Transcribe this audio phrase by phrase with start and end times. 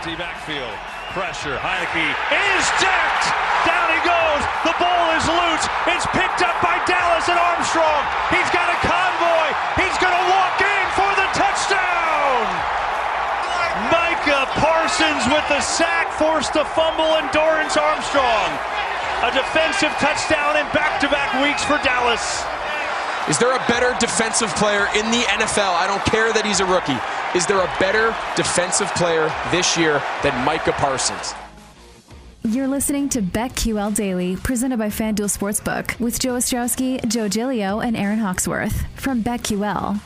[0.00, 0.72] Empty backfield.
[1.12, 1.60] Pressure.
[1.60, 3.24] Heinicke is decked.
[3.68, 4.42] Down he goes.
[4.64, 5.68] The ball is loose.
[5.92, 8.00] It's picked up by Dallas and Armstrong.
[8.32, 9.52] He's got a convoy.
[9.76, 12.40] He's going to walk in for the touchdown.
[13.92, 18.48] Micah Parsons with the sack forced a fumble and Dorance Armstrong.
[19.28, 22.40] A defensive touchdown in back-to-back weeks for Dallas.
[23.28, 25.76] Is there a better defensive player in the NFL?
[25.76, 26.96] I don't care that he's a rookie.
[27.32, 31.32] Is there a better defensive player this year than Micah Parsons?
[32.42, 37.96] You're listening to BetQL Daily, presented by FanDuel Sportsbook, with Joe Ostrowski, Joe Gilio, and
[37.96, 40.00] Aaron Hawksworth from BetQL.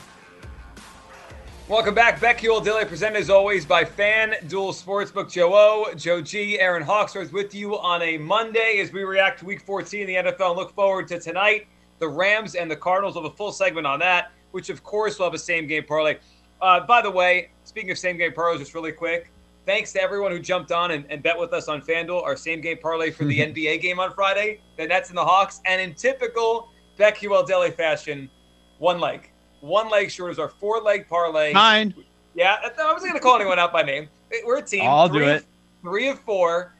[1.67, 2.19] Welcome back.
[2.19, 5.31] BetQL Daily, presented as always by FanDuel Sportsbook.
[5.31, 9.45] Joe O, Joe G, Aaron Hawksworth with you on a Monday as we react to
[9.45, 11.65] Week 14 in the NFL and look forward to tonight.
[11.97, 15.17] The Rams and the Cardinals We'll have a full segment on that, which of course
[15.17, 16.17] will have a same game parlay.
[16.61, 19.31] Uh, by the way, speaking of same game parlays, just really quick,
[19.65, 22.61] thanks to everyone who jumped on and, and bet with us on FanDuel, our same
[22.61, 25.61] game parlay for the NBA game on Friday, the Nets and the Hawks.
[25.65, 28.29] And in typical BetQL Daily fashion,
[28.77, 29.31] one leg.
[29.61, 31.53] One leg short is our four leg parlay.
[31.53, 31.93] Nine.
[32.35, 34.09] Yeah, I wasn't going to call anyone out by name.
[34.45, 34.83] We're a team.
[34.83, 35.45] I'll three do it.
[35.81, 36.73] Three of four.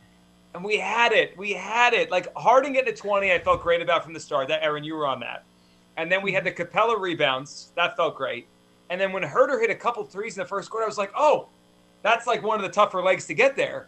[0.53, 1.37] And we had it.
[1.37, 2.11] We had it.
[2.11, 4.47] Like Harden getting to 20, I felt great about from the start.
[4.47, 5.43] That Aaron, you were on that.
[5.97, 7.71] And then we had the Capela rebounds.
[7.75, 8.47] That felt great.
[8.89, 11.11] And then when Huerter hit a couple threes in the first quarter, I was like,
[11.15, 11.47] oh,
[12.03, 13.87] that's like one of the tougher legs to get there.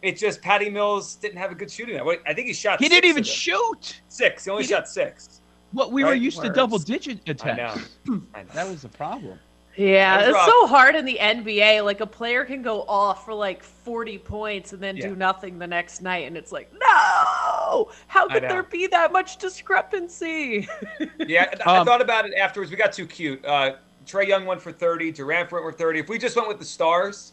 [0.00, 1.96] It just Patty Mills didn't have a good shooting.
[1.96, 2.20] night.
[2.26, 2.78] I think he shot.
[2.78, 4.00] He six didn't even shoot.
[4.08, 4.44] six.
[4.44, 5.40] He only He shot six.
[5.72, 6.20] What we were Right?
[6.22, 7.88] used to double digit I attempts.
[8.06, 8.22] know.
[8.34, 8.48] I know.
[8.54, 9.38] That was the problem.
[9.76, 10.46] Yeah, it's rough.
[10.46, 11.84] so hard in the NBA.
[11.84, 15.08] Like a player can go off for like 40 points and then Yeah.
[15.08, 17.90] do nothing the next night, and it's like, no!
[18.08, 20.68] How could there be that much discrepancy?
[21.26, 22.70] Yeah, I Um, thought about it afterwards.
[22.70, 23.44] We got too cute.
[23.44, 23.76] Uh,
[24.08, 25.12] Trae Young went for 30.
[25.12, 26.00] Durant went for 30.
[26.00, 27.32] If we just went with the stars,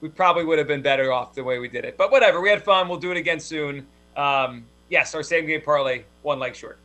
[0.00, 1.96] we probably would have been better off the way we did it.
[1.96, 2.40] But whatever.
[2.40, 2.88] We had fun.
[2.88, 3.86] We'll do it again soon.
[4.16, 6.78] Um, yes, our same game parlay, one leg short.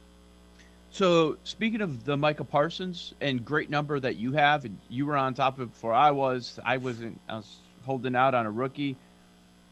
[0.91, 5.17] So speaking of the Micah Parsons and great number that you have, and you were
[5.17, 6.57] on top of it before I was.
[6.63, 7.19] I wasn't.
[7.27, 8.95] I was holding out on a rookie.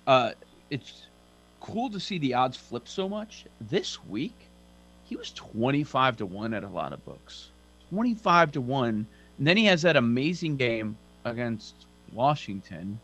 [0.06, 0.32] Uh,
[0.70, 1.08] it's
[1.62, 3.46] cool to see the odds flip so much.
[3.62, 4.36] This week,
[5.06, 7.52] he was twenty-five to one at a lot of books.
[7.90, 9.08] Twenty-five to one,
[9.38, 13.00] and then he has that amazing game against Washington,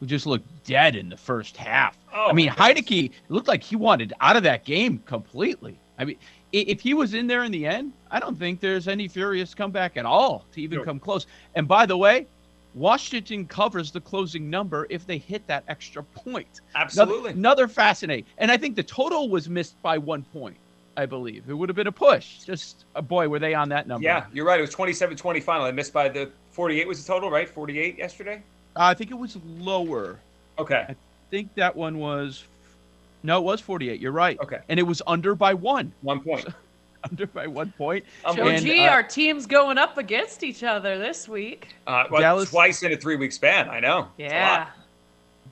[0.00, 1.96] who just looked dead in the first half.
[2.12, 2.48] Oh, I mean.
[2.48, 5.78] Heinicke looked like he wanted out of that game completely.
[5.98, 6.16] I mean,
[6.52, 9.96] if he was in there in the end, I don't think there's any furious comeback
[9.96, 11.26] at all to even come close.
[11.54, 12.26] And by the way,
[12.74, 16.60] Washington covers the closing number if they hit that extra point.
[16.74, 17.30] Another, Absolutely.
[17.30, 18.24] another fascinating.
[18.38, 20.56] And I think the total was missed by one point,
[20.96, 21.44] I believe.
[21.48, 22.38] It would have been a push.
[22.44, 24.04] Just, uh, boy, were they on that number.
[24.04, 24.58] Yeah, you're right.
[24.58, 25.66] It was 27 20 final.
[25.66, 27.48] I missed by the 48 was the total, right?
[27.48, 28.42] 48 yesterday?
[28.76, 30.18] Uh, I think it was lower.
[30.58, 30.86] Okay.
[30.88, 30.96] I
[31.30, 32.44] think that one was.
[33.22, 34.00] No, it was 48.
[34.00, 34.38] You're right.
[34.40, 34.60] Okay.
[34.68, 35.92] And it was under by one.
[36.02, 36.46] One point.
[37.10, 38.02] Under by one point.
[38.24, 41.74] Um, Joe And, G, uh, our team's going up against each other this week.
[41.86, 43.68] Uh, well, Dallas- twice in a three week span.
[43.68, 44.08] I know.
[44.16, 44.58] It's a lot.
[44.60, 44.66] Yeah.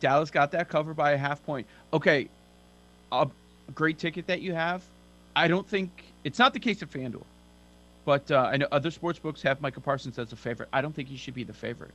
[0.00, 1.66] Dallas got that cover by a half point.
[1.92, 2.30] Okay,
[3.12, 3.28] a
[3.74, 4.82] great ticket that you have.
[5.34, 5.90] I don't think
[6.24, 7.24] it's not the case of FanDuel,
[8.04, 10.68] but uh, I know other sports books have Michael Parsons as a favorite.
[10.72, 11.92] I don't think he should be the favorite.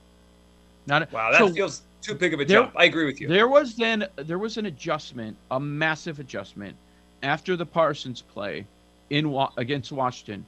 [0.87, 2.73] Not Wow, that so feels too big of a there- jump.
[2.75, 3.27] I agree with you.
[3.27, 6.75] There was then there was an adjustment, a massive adjustment
[7.23, 8.65] after the Parsons play
[9.09, 9.25] in
[9.57, 10.45] against Washington.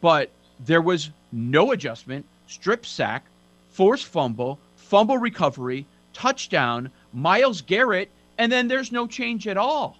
[0.00, 0.30] But
[0.64, 3.24] there was no adjustment, strip sack,
[3.72, 5.84] forced fumble, fumble recovery,
[6.14, 8.08] touchdown, Myles Garrett,
[8.38, 9.98] and then there's no change at all.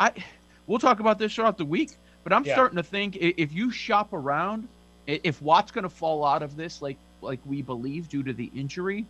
[0.00, 0.12] I
[0.68, 2.54] we'll talk about this throughout the week, but I'm Yeah.
[2.54, 4.68] starting to think if you shop around,
[5.06, 8.48] if Watt's going to fall out of this like like we believe due to the
[8.54, 9.04] injury,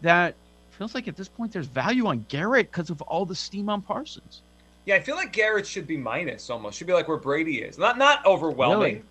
[0.00, 0.34] that
[0.70, 3.82] feels like at this point there's value on Garrett because of all the steam on
[3.82, 4.40] Parsons.
[4.86, 6.78] Yeah, I feel like Garrett should be minus almost.
[6.78, 7.76] Should be like where Brady is.
[7.76, 8.94] Not not overwhelming.
[8.94, 9.02] Really?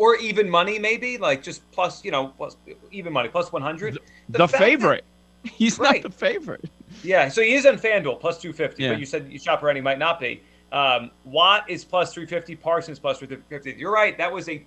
[0.00, 2.56] or even money maybe, like just plus you know plus
[2.90, 3.98] even money plus one hundred.
[4.28, 5.04] The, the favorite.
[5.44, 6.02] That, He's right.
[6.02, 6.64] not the favorite.
[7.02, 8.92] Yeah, so he is on FanDuel plus two fifty, yeah.
[8.92, 10.42] but you said you shop around he might not be.
[10.72, 13.74] Um, Watt is plus three fifty, Parsons plus three fifty.
[13.76, 14.16] You're right.
[14.16, 14.64] That was a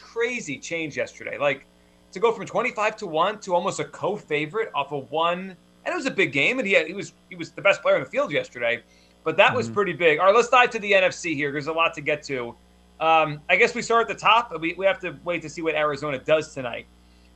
[0.00, 1.38] crazy change yesterday.
[1.38, 1.66] Like
[2.12, 5.92] to go from twenty five to one to almost a co-favorite off of one, and
[5.92, 7.96] it was a big game, and he had, he was he was the best player
[7.96, 8.82] in the field yesterday.
[9.24, 9.56] But that mm-hmm.
[9.56, 10.18] was pretty big.
[10.18, 11.52] All right, let's dive to the NFC here.
[11.52, 12.54] There's a lot to get to.
[13.00, 14.58] Um, I guess we start at the top.
[14.60, 16.86] We, we have to wait to see what Arizona does tonight.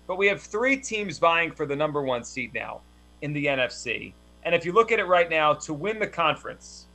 [0.07, 2.81] But we have three teams vying for the number one seed now
[3.23, 4.13] in the NFC.
[4.45, 6.87] And if you look at it right now, to win the conference,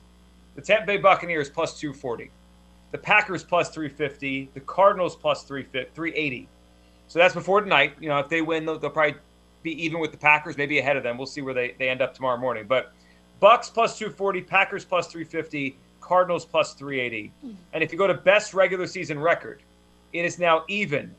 [0.54, 2.30] the Tampa Bay Buccaneers plus 240,
[2.90, 6.48] the Packers plus 350, the Cardinals plus 380.
[7.08, 7.94] So that's before tonight.
[8.00, 9.16] You know, if they win, they'll, they'll probably
[9.62, 11.16] be even with the Packers, maybe ahead of them.
[11.16, 12.66] We'll see where they, they end up tomorrow morning.
[12.66, 12.92] But
[13.40, 17.32] Bucks plus 240, Packers plus 350, Cardinals plus 380.
[17.44, 17.54] Mm-hmm.
[17.72, 19.62] And if you go to best regular season record,
[20.12, 21.14] it is now even,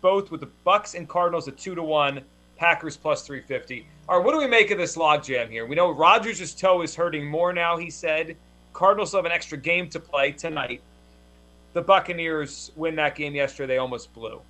[0.00, 2.22] both with the Bucks and Cardinals at two to one,
[2.56, 3.86] Packers plus 350.
[4.08, 5.66] All right, what do we make of this logjam here?
[5.66, 7.76] We know Rodgers' toe is hurting more now.
[7.76, 8.36] He said
[8.80, 10.80] Cardinals have an extra game to play tonight.
[11.74, 13.74] The Buccaneers win that game yesterday.
[13.74, 14.40] They almost blew.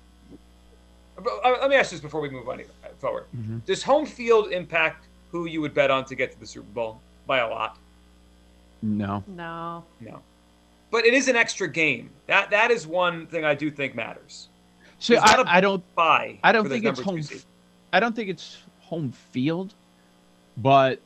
[1.17, 2.61] Uh, let me ask this before we move on
[2.97, 3.25] forward.
[3.35, 3.57] Mm-hmm.
[3.65, 7.01] Does home field impact who you would bet on to get to the Super Bowl?
[7.27, 7.77] by a lot?
[8.81, 9.21] No.
[9.27, 9.83] No.
[9.99, 10.21] No.
[10.91, 12.09] But it is an extra game.
[12.27, 14.47] That that is one thing I do think matters.
[14.99, 16.39] So I, I don't buy.
[16.41, 17.21] I don't think it's home.
[17.91, 19.73] I don't think it's home field,
[20.55, 21.01] but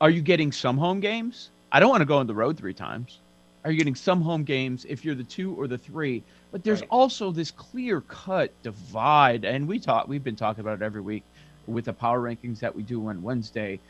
[0.00, 1.50] are you getting some home games?
[1.72, 3.18] I don't want to go on the road three times.
[3.64, 6.22] Are you getting some home games if you're the two or the three?
[6.52, 6.90] But there's right.
[6.90, 10.06] also this clear cut divide, and we talk.
[10.06, 11.24] We've been talking about it every week
[11.66, 13.80] with the power rankings that we do on Wednesday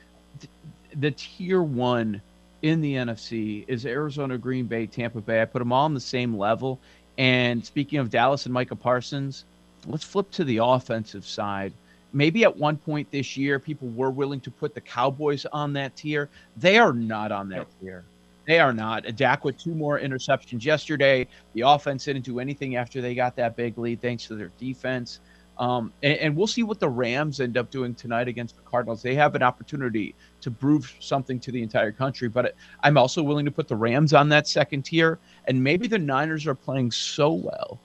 [0.94, 2.20] the tier one
[2.62, 5.43] in the NFC is Arizona, Green Bay, Tampa Bay.
[5.43, 6.78] I put them all on the same level.
[7.19, 9.44] And speaking of Dallas and Micah Parsons,
[9.87, 11.73] let's flip to the offensive side.
[12.16, 15.94] Maybe at one point this year, people were willing to put the Cowboys on that
[15.96, 16.30] tier.
[16.56, 18.04] They are not on that tier.
[18.46, 19.04] They are not.
[19.16, 21.28] Dak with two more interceptions yesterday.
[21.52, 25.20] The offense didn't do anything after they got that big lead, thanks to their defense.
[25.58, 29.02] Um, and, and, we'll see what the Rams end up doing tonight against the Cardinals.
[29.02, 33.44] They have an opportunity to prove something to the entire country, but I'm also willing
[33.44, 35.18] to put the Rams on that second tier.
[35.48, 37.78] And maybe the Niners are playing so well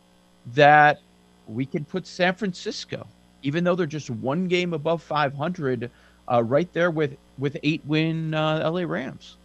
[0.54, 1.02] that
[1.48, 3.08] we can put San Francisco,
[3.44, 5.90] even though they're just one game above 500,
[6.32, 9.38] uh, right there with with eight win uh, LA Rams.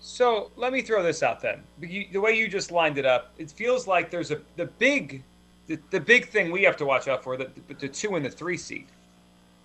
[0.00, 1.62] So let me throw this out then.
[1.80, 5.22] the way you just lined it up, it feels like there's a the big
[5.66, 8.24] the, the big thing we have to watch out for the, the, the two and
[8.24, 8.86] the three seed,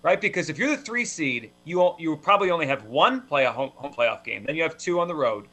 [0.02, 0.20] right?
[0.20, 3.92] Because if you're the three seed, you you probably only have one playoff home, home
[3.92, 4.44] playoff game.
[4.44, 5.46] Then you have two on the road,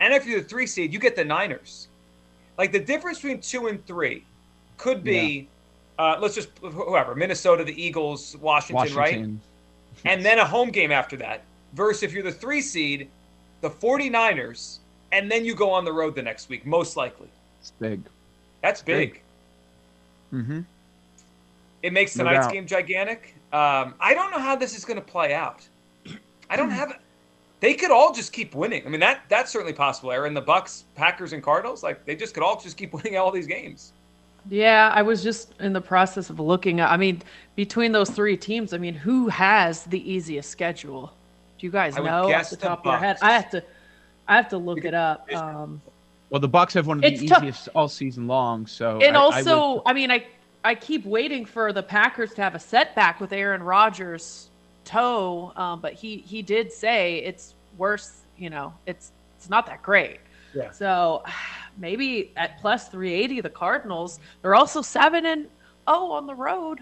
[0.00, 1.88] and if you're the three seed, you get the Niners.
[2.58, 4.24] Like the difference between two and three
[4.76, 5.44] could be, yeah.
[6.00, 9.40] Uh, let's just whoever Minnesota, the Eagles, Washington, Washington.
[10.04, 10.10] right?
[10.10, 11.42] and then a home game after that.
[11.74, 13.08] Versus if you're the three seed,
[13.60, 14.78] the 49ers,
[15.12, 17.28] and then you go on the road the next week, most likely.
[17.60, 18.00] It's big.
[18.62, 19.12] That's big.
[19.12, 20.40] big.
[20.40, 20.60] Mm-hmm.
[21.82, 23.34] It makes tonight's no game gigantic.
[23.52, 25.68] Um, I don't know how this is going to play out.
[26.48, 26.98] I don't have.
[27.60, 28.86] They could all just keep winning.
[28.86, 30.12] I mean, that that's certainly possible.
[30.12, 33.30] Aaron, the Bucks, Packers, and Cardinals, like they just could all just keep winning all
[33.30, 33.92] these games.
[34.50, 36.90] Yeah, I was just in the process of looking at.
[36.90, 37.22] I mean,
[37.54, 41.12] between those three teams, I mean, who has the easiest schedule?
[41.58, 43.18] Do you guys know off the top the of your head?
[43.22, 43.62] I have to,
[44.26, 45.32] I have to look it up.
[45.32, 45.80] Um,
[46.30, 47.76] well, the Bucks have one of the easiest tough.
[47.76, 48.66] all season long.
[48.66, 49.82] So and I, also, I, would...
[49.86, 50.26] I, mean, I
[50.64, 54.48] I keep waiting for the Packers to have a setback with Aaron Rodgers'
[54.84, 58.22] toe, um, but he he did say it's worse.
[58.36, 60.18] You know, it's it's not that great.
[60.54, 60.72] Yeah.
[60.72, 61.22] So
[61.78, 65.46] maybe at plus three eighty, the Cardinals they're also seven and
[65.86, 66.80] oh on the road.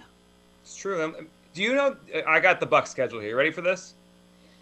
[0.62, 1.02] It's true.
[1.02, 1.96] Um, do you know?
[2.26, 3.36] I got the buck schedule here.
[3.36, 3.94] Ready for this?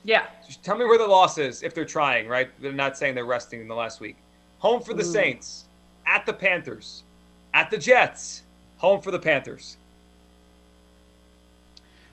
[0.05, 0.27] Yeah.
[0.47, 2.29] Just tell me where the loss is if they're trying.
[2.29, 2.49] Right?
[2.61, 4.17] They're not saying they're resting in the last week.
[4.59, 5.13] Home for the Ooh.
[5.13, 5.67] Saints,
[6.07, 7.03] at the Panthers,
[7.55, 8.43] at the Jets,
[8.79, 9.77] home for the Panthers.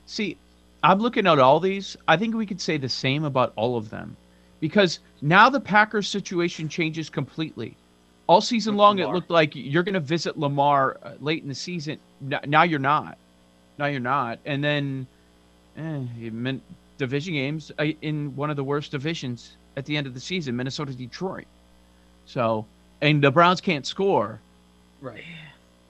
[0.05, 0.37] See,
[0.83, 1.95] I'm looking at all these.
[2.07, 4.17] I think we could say the same about all of them
[4.59, 7.75] because now the Packers situation changes completely.
[8.27, 9.11] All season long, Lamar.
[9.11, 11.99] it looked like you're going to visit Lamar uh, late in the season.
[12.21, 13.17] Now you're not.
[13.77, 14.39] Now you're not.
[14.45, 15.07] And then
[15.77, 16.61] eh, meant
[16.97, 20.55] division games uh, in one of the worst divisions at the end of the season,
[20.55, 21.47] Minnesota Detroit.
[22.25, 22.65] So,
[23.01, 24.39] and the Browns can't score.
[25.01, 25.23] Right.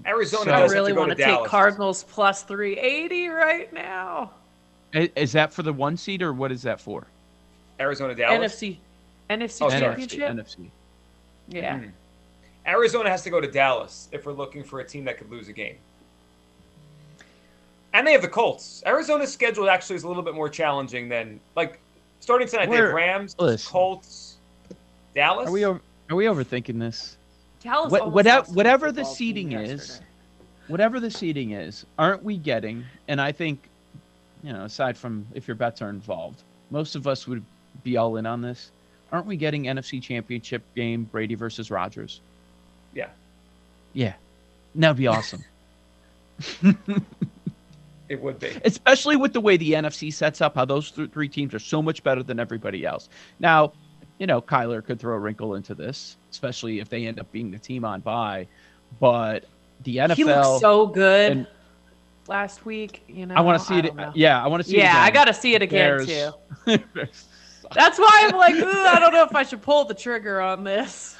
[0.05, 0.45] Arizona.
[0.45, 4.31] So, I really want to, to take Cardinals plus 380 right now.
[4.93, 7.05] Is that for the one seed or what is that for?
[7.79, 8.55] Arizona Dallas.
[8.55, 8.77] NFC.
[9.29, 10.31] NFC oh, championship.
[10.31, 10.69] NFC.
[11.49, 11.79] Yeah.
[11.79, 11.91] Mm.
[12.65, 15.47] Arizona has to go to Dallas if we're looking for a team that could lose
[15.47, 15.75] a game.
[17.93, 18.81] And they have the Colts.
[18.85, 21.79] Arizona's schedule actually is a little bit more challenging than like
[22.19, 22.69] starting tonight.
[22.69, 24.37] We're, they have Rams, listen, Colts,
[25.13, 25.47] Dallas.
[25.47, 25.79] Are we over,
[26.09, 27.17] are we overthinking this?
[27.61, 27.91] Dallas.
[27.91, 30.01] What, whatever whatever the seeding is,
[30.67, 32.83] whatever the seeding is, aren't we getting?
[33.07, 33.69] And I think,
[34.41, 36.41] you know, aside from if your bets are involved,
[36.71, 37.43] most of us would
[37.83, 38.71] be all in on this.
[39.11, 42.21] Aren't we getting NFC Championship game Brady versus Rodgers?
[42.93, 43.09] Yeah.
[43.93, 44.13] Yeah.
[44.75, 45.43] That'd be awesome.
[48.09, 48.51] it would be.
[48.65, 51.81] Especially with the way the NFC sets up, how those th- three teams are so
[51.81, 53.09] much better than everybody else.
[53.39, 53.73] Now,
[54.17, 57.51] you know, Kyler could throw a wrinkle into this, especially if they end up being
[57.51, 58.47] the team on bye.
[58.99, 59.45] But
[59.83, 60.15] the NFL.
[60.15, 61.47] He looks so good and,
[62.27, 63.03] last week.
[63.07, 63.95] You know, I want to see it.
[63.95, 64.11] Know.
[64.15, 64.77] Yeah, I want to see.
[64.77, 64.83] It.
[64.83, 66.31] Yeah, I got to see it again too.
[67.75, 71.17] That's why I'm like, I don't know if I should pull the trigger on this.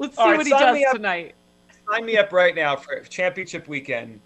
[0.00, 1.34] Let's see right, what he does tonight.
[1.90, 4.18] Sign me up right now for championship weekend.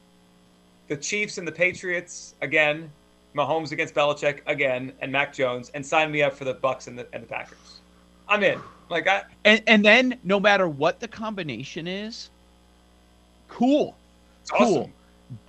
[0.86, 2.88] The Chiefs and the Patriots again,
[3.34, 6.96] Mahomes against Belichick again, and Mac Jones, and sign me up for the Bucks and
[6.96, 7.80] the and the Packers.
[8.28, 8.60] I'm in.
[8.88, 12.30] Like I and and then no matter what the combination is,
[13.48, 13.96] cool.
[14.42, 14.78] It's cool.
[14.78, 14.92] Awesome.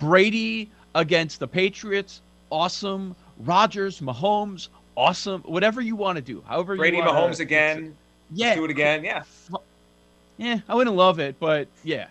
[0.00, 3.14] Brady against the Patriots, awesome.
[3.44, 5.42] Rodgers, Mahomes, awesome.
[5.42, 7.94] Whatever you want to do, however you Brady, you Mahomes again.
[8.32, 9.04] Yeah, do it again.
[9.04, 9.22] Yeah.
[10.38, 12.08] Yeah, I wouldn't love it, but yeah,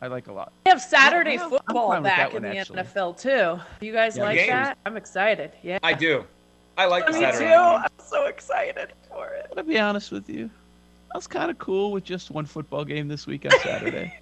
[0.00, 0.52] I like a lot.
[0.64, 2.82] We have Saturday yeah, football back in the actually.
[2.82, 3.60] NFL too.
[3.84, 4.50] You guys yeah, like games.
[4.50, 4.78] that?
[4.86, 5.52] I'm excited.
[5.62, 6.24] Yeah, I do.
[6.78, 7.46] I like Me Saturday.
[7.46, 7.54] too.
[7.54, 9.50] I'm so excited for it.
[9.56, 10.50] To be honest with you,
[11.14, 14.18] I was kind of cool with just one football game this week on Saturday.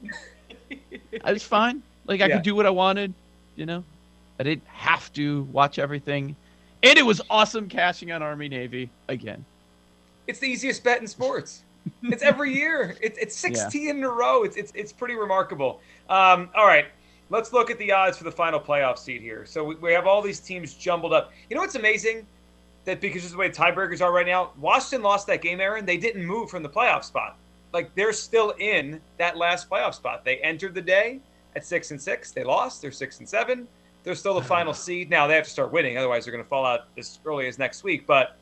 [1.24, 1.82] I was fine.
[2.06, 2.36] Like I yeah.
[2.36, 3.12] could do what I wanted,
[3.56, 3.82] you know.
[4.38, 6.36] I didn't have to watch everything,
[6.82, 9.44] and it was awesome cashing on Army Navy again.
[10.26, 11.63] It's the easiest bet in sports.
[12.04, 12.96] It's every year.
[13.00, 13.90] It's it's 16 yeah.
[13.90, 14.42] in a row.
[14.42, 15.80] It's it's it's pretty remarkable.
[16.08, 16.86] Um, all right,
[17.30, 19.44] let's look at the odds for the final playoff seed here.
[19.46, 21.32] So we, we have all these teams jumbled up.
[21.48, 22.26] You know what's amazing?
[22.84, 25.86] That because of the way tiebreakers are right now, Washington lost that game, Aaron.
[25.86, 27.38] They didn't move from the playoff spot.
[27.72, 30.24] Like they're still in that last playoff spot.
[30.24, 31.20] They entered the day
[31.56, 32.30] at six and six.
[32.30, 32.82] They lost.
[32.82, 33.66] They're six and seven.
[34.02, 35.10] They're still the final seed.
[35.10, 37.58] Now they have to start winning, otherwise they're going to fall out as early as
[37.58, 38.06] next week.
[38.06, 38.36] But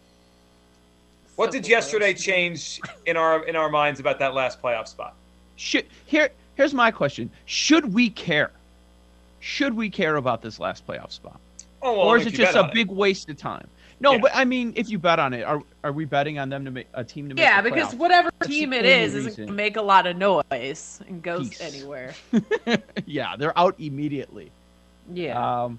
[1.36, 5.14] what did yesterday change in our in our minds about that last playoff spot?
[5.56, 8.50] Should here here's my question: Should we care?
[9.40, 11.40] Should we care about this last playoff spot,
[11.82, 12.94] oh, well, or is it just a big it.
[12.94, 13.66] waste of time?
[14.02, 14.18] No, yeah.
[14.18, 16.70] but I mean, if you bet on it, are are we betting on them to
[16.70, 17.42] make a team to make?
[17.42, 21.00] Yeah, because whatever That's team it is isn't going to make a lot of noise
[21.06, 21.60] and goes Peace.
[21.60, 22.14] anywhere.
[23.06, 24.50] yeah, they're out immediately.
[25.12, 25.62] Yeah.
[25.64, 25.78] Um,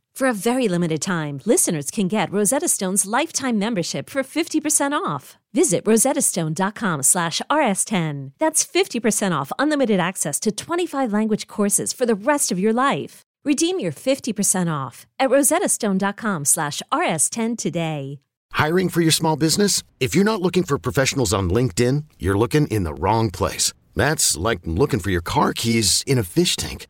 [0.13, 5.37] For a very limited time, listeners can get Rosetta Stone's lifetime membership for 50% off.
[5.53, 8.31] Visit rosettastone.com slash rs10.
[8.37, 13.21] That's 50% off unlimited access to 25 language courses for the rest of your life.
[13.43, 18.19] Redeem your 50% off at rosettastone.com slash rs10 today.
[18.53, 19.81] Hiring for your small business?
[19.99, 23.73] If you're not looking for professionals on LinkedIn, you're looking in the wrong place.
[23.95, 26.87] That's like looking for your car keys in a fish tank.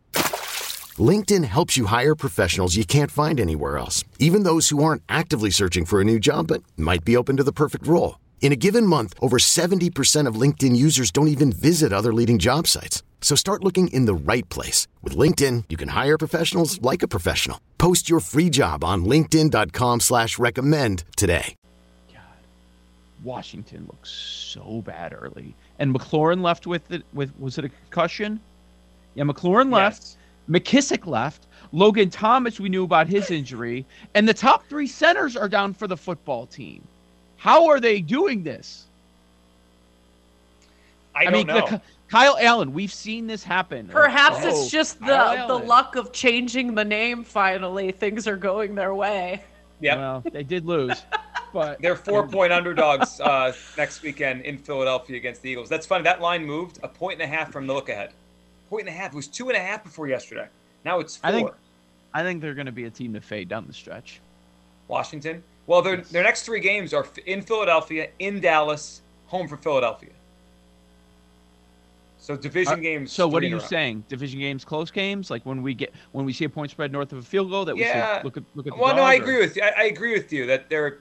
[1.00, 5.50] LinkedIn helps you hire professionals you can't find anywhere else, even those who aren't actively
[5.50, 8.20] searching for a new job but might be open to the perfect role.
[8.42, 12.68] In a given month, over 70% of LinkedIn users don't even visit other leading job
[12.68, 13.04] sites.
[13.22, 14.88] So start looking in the right place.
[15.02, 17.62] With LinkedIn, you can hire professionals like a professional.
[17.78, 21.56] Post your free job on linkedin.com slash recommend today.
[22.12, 22.22] God,
[23.24, 25.56] Washington looks so bad early.
[25.78, 28.40] And McLaurin left with it with was it a concussion?
[29.14, 30.18] Yeah, McLaurin left.
[30.52, 30.62] Yes.
[30.62, 31.48] McKissic left.
[31.72, 33.86] Logan Thomas, we knew about his injury.
[34.14, 36.82] And the top three centers are down for the football team.
[37.38, 38.86] How are they doing this?
[41.16, 41.66] I, I mean, know.
[41.68, 43.88] The, Kyle Allen, we've seen this happen.
[43.88, 47.24] Perhaps oh, it's just the the luck of changing the name.
[47.24, 49.42] Finally, things are going their way.
[49.80, 49.96] Yeah.
[49.96, 51.04] Well, they did lose,
[51.54, 55.70] but they're four point underdogs uh, next weekend in Philadelphia against the Eagles.
[55.70, 56.04] That's funny.
[56.04, 58.12] That line moved a point and a half from the look ahead.
[58.72, 59.12] Point and a half.
[59.12, 60.48] It was two and a half before yesterday.
[60.86, 61.30] Now it's four.
[61.30, 61.52] I think,
[62.14, 64.22] I think they're going to be a team to fade down the stretch.
[64.88, 65.44] Washington.
[65.68, 66.10] Well, their yes.
[66.10, 70.12] their next three games are in Philadelphia, in Dallas, home for Philadelphia.
[72.18, 73.12] So division uh, games.
[73.12, 74.06] So what are you saying?
[74.08, 77.12] Division games, close games, like when we get when we see a point spread north
[77.12, 78.22] of a field goal that we yeah.
[78.24, 78.78] look at look at.
[78.78, 79.22] well, no, I or?
[79.22, 79.64] agree with you.
[79.64, 81.00] I, I, agree with you that they're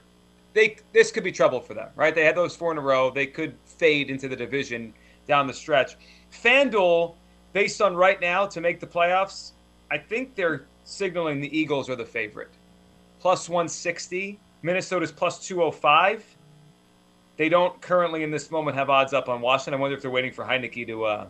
[0.53, 2.13] they this could be trouble for them, right?
[2.13, 3.11] They had those four in a row.
[3.11, 4.93] They could fade into the division
[5.25, 5.95] down the stretch.
[6.33, 7.13] FanDuel,
[7.53, 9.51] based on right now to make the playoffs,
[9.89, 12.49] I think they're signaling the Eagles are the favorite.
[13.19, 14.39] Plus 160.
[14.63, 16.23] Minnesota's plus 205.
[17.37, 19.73] They don't currently in this moment have odds up on Washington.
[19.75, 21.27] I wonder if they're waiting for Heinicke to uh,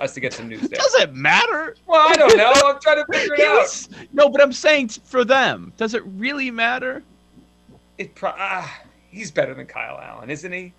[0.00, 0.78] us to get some news there.
[0.78, 1.76] Does it matter?
[1.86, 2.52] Well, I don't know.
[2.54, 4.06] I'm trying to figure it out.
[4.12, 7.02] No, but I'm saying for them, does it really matter?
[7.98, 8.66] It pro- uh,
[9.10, 10.72] he's better than Kyle Allen, isn't he?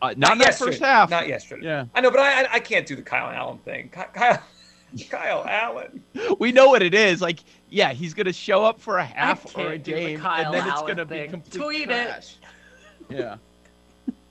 [0.00, 0.70] Uh, not, not yesterday.
[0.70, 1.10] first half.
[1.10, 1.66] Not yesterday.
[1.66, 1.84] Yeah.
[1.94, 3.88] I know, but I I can't do the Kyle Allen thing.
[3.90, 4.42] Kyle
[5.10, 6.02] Kyle Allen.
[6.38, 7.20] We know what it is.
[7.20, 10.62] Like, yeah, he's gonna show up for a half or a game, the and then
[10.62, 11.26] Allen it's gonna thing.
[11.26, 12.36] be complete Tweet trash.
[13.10, 13.16] It.
[13.16, 13.36] Yeah.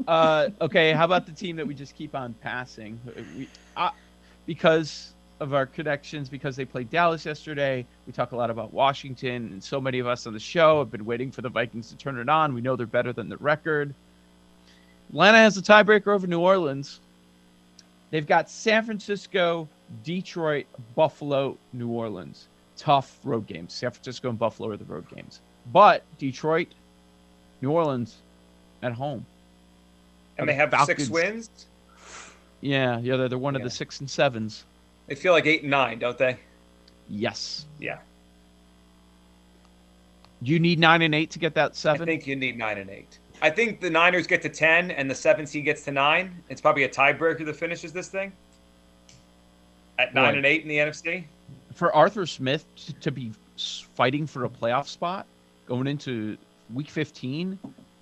[0.08, 3.00] uh, okay, how about the team that we just keep on passing?
[3.36, 3.90] We, uh,
[4.46, 7.86] because of our connections, because they played Dallas yesterday.
[8.06, 10.92] We talk a lot about Washington, and so many of us on the show have
[10.92, 12.54] been waiting for the Vikings to turn it on.
[12.54, 13.94] We know they're better than the record.
[15.10, 17.00] Atlanta has a tiebreaker over New Orleans.
[18.10, 19.68] They've got San Francisco,
[20.04, 22.48] Detroit, Buffalo, New Orleans.
[22.78, 23.74] Tough road games.
[23.74, 25.42] San Francisco and Buffalo are the road games.
[25.72, 26.68] But Detroit,
[27.62, 28.18] New Orleans
[28.84, 29.26] at home.
[30.38, 30.98] And they have Falcons.
[31.00, 31.50] six wins?
[32.62, 33.60] Yeah, yeah, they're, they're one yeah.
[33.60, 34.64] of the six and sevens.
[35.08, 36.38] They feel like eight and nine, don't they?
[37.10, 37.66] Yes.
[37.80, 38.00] Yeah.
[40.44, 42.04] Do you need nine and eight to get that seven?
[42.04, 43.18] I think you need nine and eight.
[43.42, 46.44] I think the Niners get to ten and the seven seed gets to nine.
[46.50, 48.32] It's probably a tiebreaker that finishes this thing
[50.00, 51.24] at nine and eight in the NFC.
[51.74, 52.66] For Arthur Smith
[53.02, 53.32] to be
[53.96, 55.26] fighting for a playoff spot
[55.68, 56.38] going into
[56.74, 57.58] Week 15,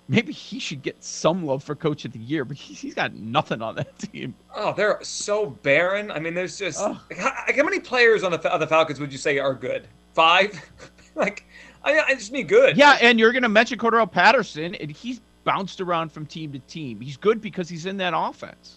[0.08, 3.62] maybe he should get some love for Coach of the Year, but he's got nothing
[3.62, 4.34] on that team.
[4.54, 6.10] Oh, they're so barren.
[6.10, 7.00] I mean, there's just oh.
[7.10, 9.86] like, how, how, many players on the, on the Falcons would you say are good?
[10.14, 10.60] Five?
[11.14, 11.44] like,
[11.84, 12.76] I, I just mean good.
[12.76, 16.58] Yeah, and you're going to mention Cordarrelle Patterson, and he's bounced around from team to
[16.58, 17.00] team.
[17.00, 18.76] He's good because he's in that offense.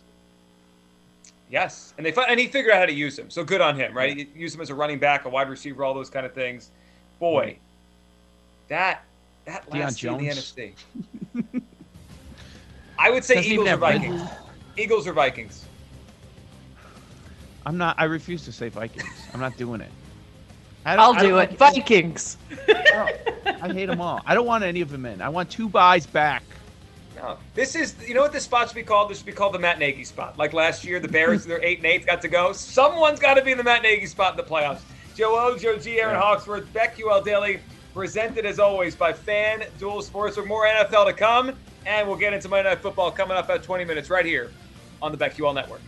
[1.50, 3.30] Yes, and they and he figured out how to use him.
[3.30, 4.16] So good on him, right?
[4.16, 4.26] Yeah.
[4.36, 6.70] Use him as a running back, a wide receiver, all those kind of things.
[7.20, 7.58] Boy,
[8.68, 9.04] that
[9.46, 10.74] that last in the NFC.
[13.00, 14.22] I would say Doesn't Eagles or Vikings.
[14.78, 15.66] Eagles or Vikings.
[17.66, 17.96] I'm not.
[17.98, 19.10] I refuse to say Vikings.
[19.34, 19.92] I'm not doing it.
[20.86, 21.34] I will do it.
[21.34, 22.38] Like Vikings.
[22.68, 24.22] I, I hate them all.
[24.26, 25.20] I don't want any of them in.
[25.22, 26.44] I want two byes back.
[27.20, 29.10] No, this is you know what this spot should be called?
[29.10, 30.38] This should be called the Matt Nagy spot.
[30.38, 32.54] Like last year, the Bears, their eight and eight got to go.
[32.54, 34.80] Someone's got to be in the Matt Nagy spot in the playoffs.
[35.16, 36.22] Joe O, Joe G, Aaron yeah.
[36.22, 37.60] Hawksworth, BetQL Daily,
[37.94, 40.38] presented as always by Fan Duel Sports.
[40.38, 41.54] With more NFL to come,
[41.86, 44.52] and we'll get into Monday Night Football coming up at 20 minutes right here
[45.02, 45.82] on the BetQL Network.